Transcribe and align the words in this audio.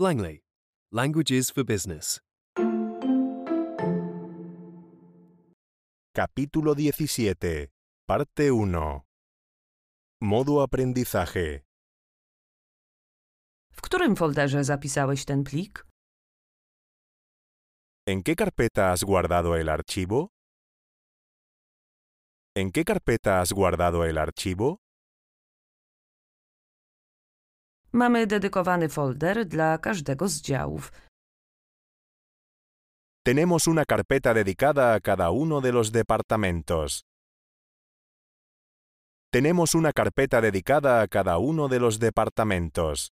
Langley. 0.00 0.40
Languages 0.92 1.50
for 1.50 1.62
Business. 1.62 2.20
Capítulo 6.14 6.74
17. 6.74 7.68
Parte 8.06 8.50
1. 8.50 9.00
Modo 10.22 10.62
aprendizaje. 10.62 11.60
W 13.72 13.80
którym 13.82 14.16
folderze 14.16 14.64
zapisałeś 14.64 15.24
ten 15.24 15.44
plik? 15.44 15.86
¿En 18.06 18.22
qué 18.22 18.34
carpeta 18.36 18.90
has 18.92 19.04
guardado 19.04 19.56
el 19.56 19.68
archivo? 19.68 20.28
¿En 22.56 22.70
qué 22.72 22.84
carpeta 22.84 23.40
has 23.40 23.52
guardado 23.52 24.04
el 24.04 24.18
archivo? 24.18 24.78
Mamy 27.92 28.26
dedykowany 28.26 28.88
folder 28.88 29.46
dla 29.46 29.78
każdego 29.78 30.28
z 30.28 30.40
działów. 30.40 30.92
Tenemos 33.24 33.66
una 33.68 33.84
carpeta 33.84 34.34
dedicada 34.34 34.94
a 34.94 35.00
cada 35.00 35.30
uno 35.30 35.60
de 35.60 35.72
los 35.72 35.90
departamentos. 35.90 37.02
Tenemos 39.32 39.74
una 39.74 39.92
carpeta 39.92 40.40
dedicada 40.40 41.00
a 41.00 41.08
cada 41.08 41.38
uno 41.38 41.68
de 41.68 41.78
los 41.78 41.98
departamentos. 41.98 43.10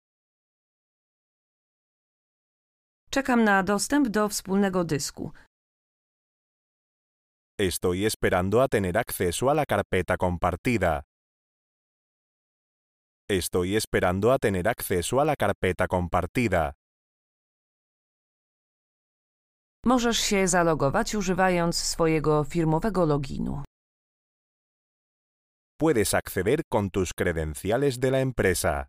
Czekam 3.10 3.44
na 3.44 3.62
dostęp 3.62 4.08
do 4.08 4.28
wspólnego 4.28 4.84
dysku. 4.84 5.32
Estoy 7.58 8.04
esperando 8.04 8.62
a 8.62 8.68
tener 8.68 8.98
acceso 8.98 9.50
a 9.50 9.54
la 9.54 9.64
carpeta 9.66 10.16
compartida. 10.16 11.02
Estoy 13.30 13.76
esperando 13.76 14.32
a 14.32 14.38
tener 14.38 14.66
acceso 14.68 15.20
a 15.20 15.24
la 15.24 15.36
carpeta 15.36 15.86
compartida. 15.86 16.72
Możesz 19.84 20.18
się 20.18 20.48
zalogować 20.48 21.14
używając 21.14 21.76
swojego 21.76 22.44
firmowego 22.44 23.06
loginu. 23.06 23.62
Puedes 25.80 26.14
acceder 26.14 26.60
con 26.72 26.90
tus 26.90 27.12
credenciales 27.12 27.98
de 27.98 28.10
la 28.10 28.20
empresa. 28.20 28.86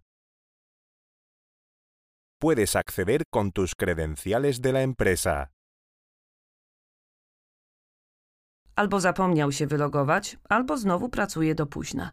Puedes 2.41 2.75
acceder 2.75 3.23
con 3.30 3.52
tus 3.52 3.75
credenciales 3.75 4.61
de 4.61 4.72
la 4.72 4.80
empresa. 4.81 5.47
Albo 8.75 9.00
zapomniał 9.00 9.52
się 9.52 9.67
wylogować, 9.67 10.38
albo 10.50 10.78
znowu 10.78 11.09
pracuje 11.09 11.56
do 11.56 11.66
późna. 11.66 12.11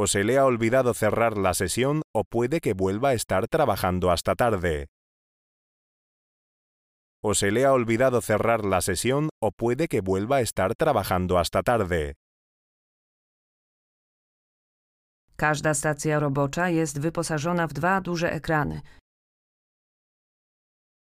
O 0.00 0.06
se 0.06 0.22
le 0.22 0.38
ha 0.38 0.44
olvidado 0.46 0.94
cerrar 0.94 1.36
la 1.36 1.54
sesión 1.54 2.02
o 2.14 2.22
puede 2.22 2.60
que 2.60 2.72
vuelva 2.72 3.08
a 3.08 3.14
estar 3.14 3.48
trabajando 3.48 4.12
hasta 4.12 4.36
tarde. 4.36 4.86
O 7.20 7.34
se 7.34 7.50
le 7.50 7.64
ha 7.64 7.72
olvidado 7.72 8.20
cerrar 8.20 8.64
la 8.64 8.80
sesión 8.80 9.28
o 9.42 9.50
puede 9.50 9.88
que 9.88 10.00
vuelva 10.00 10.36
a 10.36 10.40
estar 10.40 10.76
trabajando 10.76 11.36
hasta 11.36 11.64
tarde. 11.64 12.14
Każda 15.36 15.74
stacja 15.74 16.20
robocza 16.20 16.68
jest 16.68 16.98
wyposażona 17.00 17.66
w 17.66 17.72
dwa 17.72 18.00
duże 18.00 18.32
ekrany. 18.32 18.80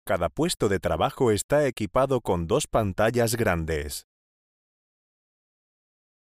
Cada 0.09 0.31
puesto 0.31 0.69
de 0.69 0.81
trabajo 0.81 1.31
está 1.31 1.67
equipado 1.67 2.23
con 2.23 2.47
dos 2.47 2.67
pantallas 2.67 3.35
grandes. 3.35 4.10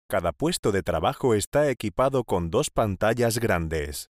Cada 0.07 0.31
puesto 0.31 0.71
de 0.71 0.83
trabajo 0.83 1.33
está 1.33 1.67
equipado 1.69 2.23
con 2.23 2.51
dos 2.51 2.69
pantallas 2.69 3.39
grandes. 3.39 4.09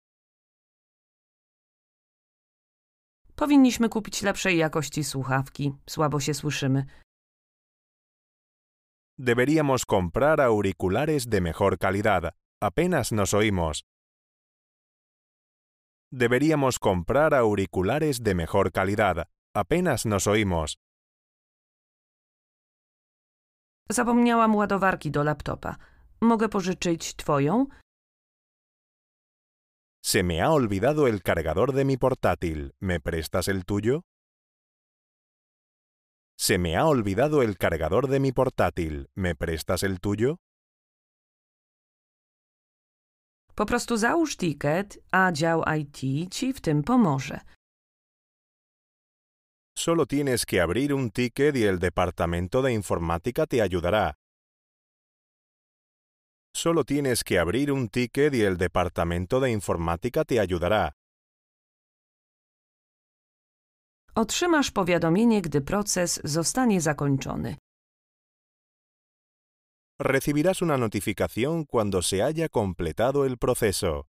Powinniśmy 3.35 3.89
kupić 3.89 4.21
lepszej 4.21 4.57
jakości 4.57 5.03
słuchawki. 5.03 5.73
Słabo 5.85 6.19
się 6.19 6.33
słyszymy. 6.33 6.85
Deberíamos 9.19 9.85
comprar 9.85 10.41
auriculares 10.41 11.27
de 11.27 11.41
mejor 11.41 11.77
calidad. 11.77 12.33
Apenas 12.61 13.11
nos 13.11 13.33
oímos. 13.33 13.83
Deberíamos 16.11 16.79
comprar 16.79 17.33
auriculares 17.33 18.23
de 18.23 18.35
mejor 18.35 18.71
calidad. 18.71 19.27
Apenas 19.55 20.05
nos 20.05 20.27
oímos. 20.27 20.77
Zapomniałam 23.89 24.55
ładowarki 24.55 25.11
do 25.11 25.23
laptopa. 25.23 25.75
Mogę 26.21 26.49
pożyczyć 26.49 27.15
twoją? 27.15 27.65
Se 30.05 30.23
me 30.23 30.39
ha 30.39 30.51
olvidado 30.51 31.07
el 31.07 31.21
cargador 31.21 31.73
de 31.73 31.85
mi 31.85 31.97
portátil. 31.97 32.71
¿Me 32.81 32.99
prestas 32.99 33.47
el 33.47 33.65
tuyo? 33.65 34.01
Se 36.39 36.57
me 36.57 36.75
ha 36.77 36.85
olvidado 36.85 37.41
el 37.41 37.57
cargador 37.57 38.07
de 38.07 38.19
mi 38.19 38.31
portátil. 38.33 39.07
¿Me 39.15 39.35
prestas 39.35 39.83
el 39.83 39.99
tuyo? 39.99 40.35
Po 43.55 43.65
prostu 43.65 43.97
załóż 43.97 44.37
ticket, 44.37 44.99
a 45.11 45.31
dział 45.31 45.63
IT 45.79 46.29
ci 46.33 46.53
w 46.53 46.61
tym 46.61 46.83
pomoże. 46.83 47.39
Solo 49.77 50.07
tienes 50.07 50.43
que 50.47 50.59
abrir 50.59 50.91
un 50.91 51.11
ticket 51.11 51.55
y 51.55 51.63
el 51.63 51.77
departamento 51.77 52.63
de 52.63 52.73
informática 52.73 53.45
te 53.45 53.61
ayudará. 53.61 54.15
Solo 56.51 56.83
tienes 56.83 57.23
que 57.23 57.37
abrir 57.37 57.71
un 57.71 57.87
ticket 57.87 58.33
y 58.33 58.41
el 58.41 58.57
departamento 58.57 59.39
de 59.39 59.51
informática 59.51 60.25
te 60.25 60.39
ayudará. 60.39 60.93
Otrzymasz 64.15 64.71
powiadomienie, 64.71 65.41
gdy 65.41 65.61
proces 65.61 66.21
zostanie 66.23 66.81
zakończony. 66.81 67.57
Recibirás 69.99 70.63
una 70.63 70.77
notificación 70.77 71.65
cuando 71.65 72.01
se 72.01 72.23
haya 72.23 72.49
completado 72.49 73.25
el 73.25 73.37
proceso. 73.37 74.07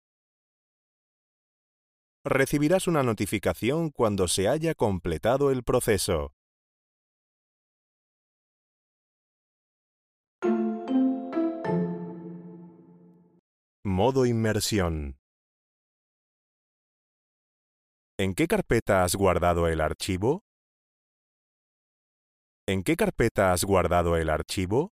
Recibirás 2.26 2.88
una 2.88 3.04
notificación 3.04 3.90
cuando 3.90 4.30
se 4.30 4.48
haya 4.48 4.76
completado 4.76 5.52
el 5.52 5.62
proceso. 5.62 6.34
Modo 13.84 14.26
inmersión. 14.26 15.18
¿En 18.18 18.36
qué 18.36 18.48
carpeta 18.48 19.04
has 19.04 19.16
guardado 19.16 19.68
el 19.68 19.82
archivo? 19.82 20.46
¿En 22.66 22.84
qué 22.84 22.96
carpeta 22.96 23.52
has 23.52 23.66
guardado 23.66 24.16
el 24.16 24.30
archivo? 24.30 24.94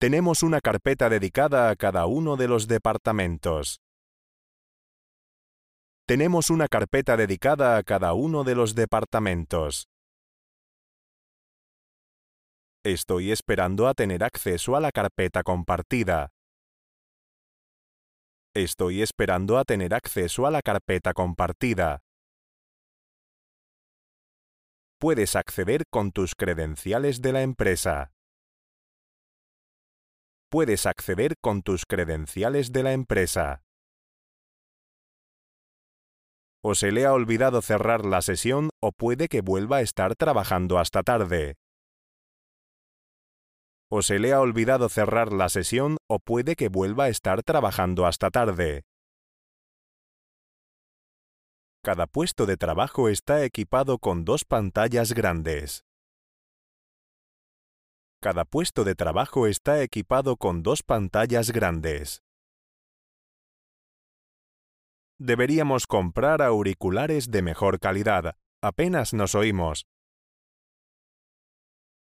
Tenemos 0.00 0.42
una 0.42 0.60
carpeta 0.60 1.08
dedicada 1.08 1.70
a 1.70 1.76
cada 1.76 2.06
uno 2.06 2.34
de 2.34 2.48
los 2.48 2.66
departamentos. 2.66 3.78
Tenemos 6.06 6.50
una 6.50 6.68
carpeta 6.68 7.16
dedicada 7.16 7.78
a 7.78 7.82
cada 7.82 8.12
uno 8.12 8.44
de 8.44 8.54
los 8.54 8.74
departamentos. 8.74 9.88
Estoy 12.84 13.32
esperando 13.32 13.88
a 13.88 13.94
tener 13.94 14.22
acceso 14.22 14.76
a 14.76 14.80
la 14.80 14.90
carpeta 14.92 15.42
compartida. 15.42 16.28
Estoy 18.54 19.00
esperando 19.00 19.56
a 19.56 19.64
tener 19.64 19.94
acceso 19.94 20.46
a 20.46 20.50
la 20.50 20.60
carpeta 20.60 21.14
compartida. 21.14 22.02
Puedes 25.00 25.34
acceder 25.36 25.84
con 25.90 26.12
tus 26.12 26.34
credenciales 26.34 27.22
de 27.22 27.32
la 27.32 27.40
empresa. 27.40 28.12
Puedes 30.50 30.84
acceder 30.84 31.36
con 31.40 31.62
tus 31.62 31.86
credenciales 31.86 32.72
de 32.72 32.82
la 32.82 32.92
empresa. 32.92 33.63
O 36.66 36.74
se 36.74 36.92
le 36.92 37.04
ha 37.04 37.12
olvidado 37.12 37.60
cerrar 37.60 38.06
la 38.06 38.22
sesión 38.22 38.70
o 38.80 38.90
puede 38.90 39.28
que 39.28 39.42
vuelva 39.42 39.76
a 39.76 39.80
estar 39.82 40.16
trabajando 40.16 40.78
hasta 40.78 41.02
tarde. 41.02 41.56
O 43.90 44.00
se 44.00 44.18
le 44.18 44.32
ha 44.32 44.40
olvidado 44.40 44.88
cerrar 44.88 45.30
la 45.30 45.50
sesión 45.50 45.98
o 46.08 46.20
puede 46.20 46.56
que 46.56 46.70
vuelva 46.70 47.04
a 47.04 47.08
estar 47.10 47.42
trabajando 47.42 48.06
hasta 48.06 48.30
tarde. 48.30 48.82
Cada 51.82 52.06
puesto 52.06 52.46
de 52.46 52.56
trabajo 52.56 53.10
está 53.10 53.44
equipado 53.44 53.98
con 53.98 54.24
dos 54.24 54.46
pantallas 54.46 55.12
grandes. 55.12 55.84
Cada 58.22 58.46
puesto 58.46 58.84
de 58.84 58.94
trabajo 58.94 59.46
está 59.46 59.82
equipado 59.82 60.38
con 60.38 60.62
dos 60.62 60.82
pantallas 60.82 61.50
grandes. 61.50 62.22
Deberíamos 65.18 65.86
comprar 65.86 66.42
auriculares 66.42 67.30
de 67.30 67.42
mejor 67.42 67.78
calidad. 67.78 68.36
Apenas 68.60 69.14
nos 69.14 69.36
oímos. 69.36 69.86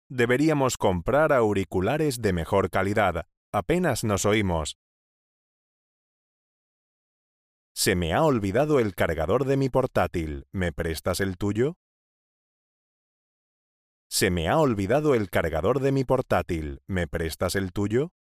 Deberíamos 0.09 0.77
comprar 0.77 1.33
auriculares 1.33 2.21
de 2.21 2.31
mejor 2.31 2.69
calidad. 2.69 3.25
Apenas 3.51 4.05
nos 4.05 4.25
oímos. 4.25 4.77
Se 7.73 7.95
me 7.95 8.13
ha 8.13 8.23
olvidado 8.23 8.79
el 8.79 8.95
cargador 8.95 9.45
de 9.45 9.57
mi 9.57 9.69
portátil. 9.69 10.47
¿Me 10.53 10.71
prestas 10.71 11.19
el 11.19 11.37
tuyo? 11.37 11.75
Se 14.09 14.29
me 14.29 14.47
ha 14.47 14.57
olvidado 14.57 15.15
el 15.15 15.29
cargador 15.29 15.79
de 15.79 15.91
mi 15.91 16.05
portátil. 16.05 16.81
¿Me 16.87 17.07
prestas 17.07 17.55
el 17.55 17.73
tuyo? 17.73 18.13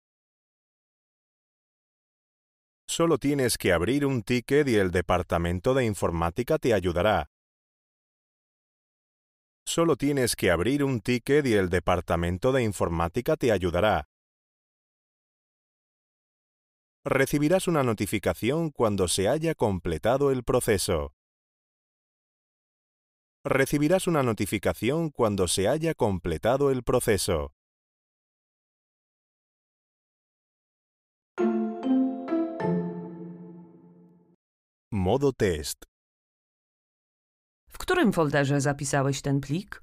Solo 2.98 3.18
tienes 3.18 3.58
que 3.58 3.72
abrir 3.72 4.04
un 4.04 4.24
ticket 4.24 4.66
y 4.66 4.74
el 4.74 4.90
departamento 4.90 5.72
de 5.72 5.84
informática 5.84 6.58
te 6.58 6.74
ayudará. 6.74 7.30
Solo 9.64 9.94
tienes 9.94 10.34
que 10.34 10.50
abrir 10.50 10.82
un 10.82 11.00
ticket 11.00 11.46
y 11.46 11.52
el 11.52 11.68
departamento 11.68 12.50
de 12.50 12.64
informática 12.64 13.36
te 13.36 13.52
ayudará. 13.52 14.08
Recibirás 17.04 17.68
una 17.68 17.84
notificación 17.84 18.70
cuando 18.70 19.06
se 19.06 19.28
haya 19.28 19.54
completado 19.54 20.32
el 20.32 20.42
proceso. 20.42 21.14
Recibirás 23.44 24.08
una 24.08 24.24
notificación 24.24 25.10
cuando 25.10 25.46
se 25.46 25.68
haya 25.68 25.94
completado 25.94 26.72
el 26.72 26.82
proceso. 26.82 27.54
Modo 35.08 35.32
test. 35.32 35.78
W 37.68 37.78
którym 37.78 38.12
folderze 38.12 38.60
zapisałeś 38.60 39.22
ten 39.22 39.40
plik? 39.40 39.82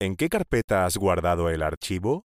¿En 0.00 0.16
qué 0.16 0.28
carpeta 0.28 0.82
has 0.82 0.98
guardado 0.98 1.50
el 1.50 1.62
archivo? 1.62 2.20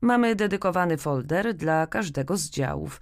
Mamy 0.00 0.34
dedykowany 0.36 0.98
folder 0.98 1.54
dla 1.54 1.86
każdego 1.86 2.36
z 2.36 2.50
działów. 2.50 3.00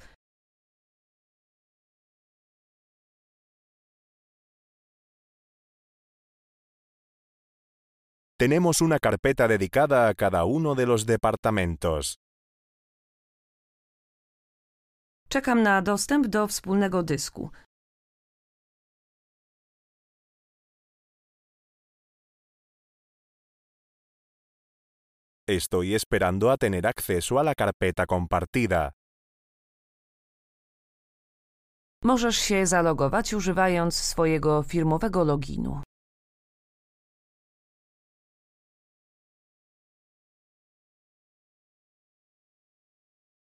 Tenemos 8.40 8.80
una 8.82 9.00
carpeta 9.00 9.48
dedicada 9.48 10.08
a 10.08 10.14
cada 10.14 10.44
uno 10.44 10.76
de 10.76 10.86
los 10.86 11.06
departamentos. 11.06 12.18
Czekam 15.28 15.62
na 15.62 15.82
dostęp 15.82 16.26
do 16.26 16.46
wspólnego 16.46 17.02
dysku. 17.02 17.50
Estoy 25.48 25.94
esperando 25.94 26.52
a 26.52 26.56
tener 26.56 26.86
acceso 26.86 27.38
a 27.38 27.42
la 27.42 27.54
carpeta 27.54 28.06
compartida. 28.06 28.92
Możesz 32.04 32.36
się 32.36 32.66
zalogować 32.66 33.34
używając 33.34 33.94
swojego 33.96 34.62
firmowego 34.62 35.24
loginu. 35.24 35.82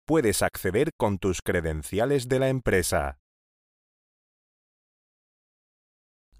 Puedes 0.08 0.42
acceder 0.42 0.92
con 0.98 1.18
tus 1.18 1.42
credenciales 1.42 2.30
de 2.30 2.40
la 2.40 2.48
empresa. 2.48 3.18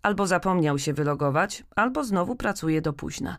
Albo 0.04 0.28
zapomniał 0.28 0.80
się 0.80 0.94
wylogować, 0.94 1.64
albo 1.76 2.04
znowu 2.04 2.36
pracuje 2.36 2.82
do 2.82 2.94
późna. 2.94 3.38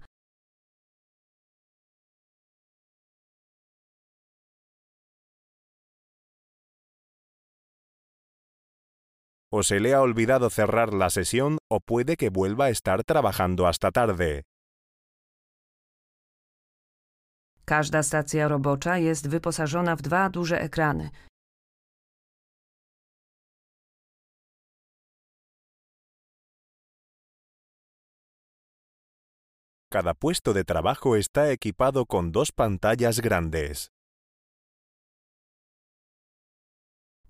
O 9.50 9.62
se 9.62 9.80
le 9.80 9.94
ha 9.94 10.02
olvidado 10.02 10.50
cerrar 10.50 10.92
la 10.92 11.08
sesión 11.08 11.56
o 11.70 11.80
puede 11.80 12.16
que 12.16 12.28
vuelva 12.28 12.66
a 12.66 12.70
estar 12.70 13.02
trabajando 13.02 13.66
hasta 13.66 13.90
tarde. 13.90 14.42
Każda 17.68 18.02
stacja 18.02 18.48
robocza 18.48 18.98
jest 18.98 19.28
wyposażona 19.28 19.96
w 19.96 20.02
dwa 20.02 20.30
duże 20.30 20.60
ekrany. 20.60 21.10
Cada 29.92 30.14
puesto 30.14 30.54
de 30.54 30.64
trabajo 30.64 31.16
está 31.16 31.42
equipado 31.52 32.06
con 32.06 32.32
dos 32.32 32.52
pantallas 32.52 33.20
grandes. 33.20 33.88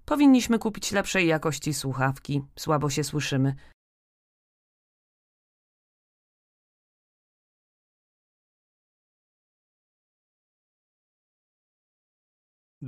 Powinniśmy 0.05 0.59
kupić 0.59 0.93
lepszej 0.93 1.27
jakości 1.27 1.75
słuchawki. 1.75 2.43
Słabo 2.59 2.91
się 2.91 3.05
słyszymy. 3.05 3.55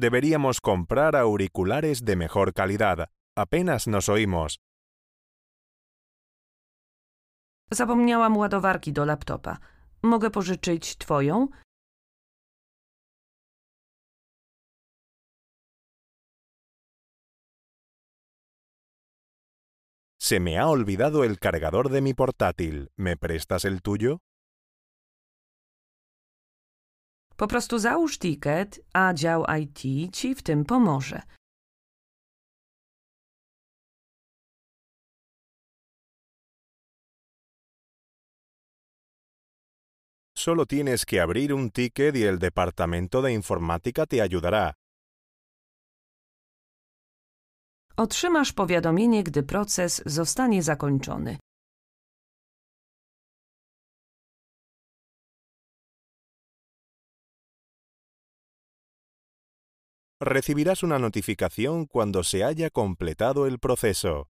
Deberíamos 0.00 0.62
comprar 0.62 1.14
auriculares 1.14 2.06
de 2.06 2.16
mejor 2.16 2.54
calidad. 2.54 3.10
Apenas 3.36 3.86
nos 3.86 4.08
oímos. 4.08 4.58
Zapomniałam 7.70 8.36
ładowarki 8.36 8.92
do 8.92 9.04
laptopa. 9.04 9.58
Mogę 10.02 10.30
pożyczyć 10.30 10.96
twoją? 10.96 11.48
Se 20.18 20.40
me 20.40 20.58
ha 20.58 20.68
olvidado 20.68 21.24
el 21.24 21.38
cargador 21.38 21.90
de 21.90 22.00
mi 22.00 22.14
portátil. 22.14 22.88
¿Me 22.96 23.16
prestas 23.16 23.64
el 23.64 23.82
tuyo? 23.82 24.18
Po 27.40 27.46
prostu 27.46 27.78
załóż 27.78 28.18
ticket, 28.18 28.80
a 28.92 29.14
dział 29.14 29.44
IT 29.60 30.12
ci 30.16 30.34
w 30.34 30.42
tym 30.42 30.64
pomoże. 30.64 31.22
Solo 40.38 40.66
tienes 40.66 41.04
que 41.04 41.22
abrir 41.22 41.52
un 41.52 41.70
ticket 41.70 42.16
y 42.16 42.28
el 42.28 42.38
departamento 42.38 43.22
de 43.22 43.32
informática 43.32 44.06
te 44.06 44.22
ayudará. 44.22 44.72
Otrzymasz 47.96 48.52
powiadomienie, 48.52 49.24
gdy 49.24 49.42
proces 49.42 50.02
zostanie 50.06 50.62
zakończony. 50.62 51.38
Recibirás 60.22 60.82
una 60.82 60.98
notificación 60.98 61.86
cuando 61.86 62.22
se 62.24 62.44
haya 62.44 62.68
completado 62.68 63.46
el 63.46 63.58
proceso. 63.58 64.28